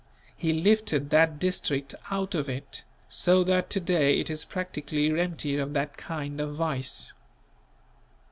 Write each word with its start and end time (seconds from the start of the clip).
He 0.35 0.51
lifted 0.51 1.11
that 1.11 1.37
district 1.37 1.93
out 2.09 2.33
of 2.33 2.49
it, 2.49 2.83
so 3.07 3.43
that 3.43 3.69
to 3.69 3.79
day 3.79 4.19
it 4.19 4.31
is 4.31 4.45
practically 4.45 5.19
empty 5.19 5.57
of 5.57 5.73
that 5.75 5.95
kind 5.95 6.41
of 6.41 6.55
vice. 6.55 7.13